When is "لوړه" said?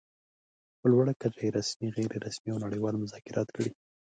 0.91-1.13